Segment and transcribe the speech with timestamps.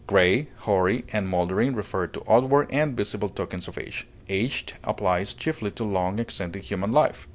[0.07, 4.07] Gray, hoary, and moldering refer to outward and visible tokens of age.
[4.29, 7.27] Aged applies chiefly to long extended human life.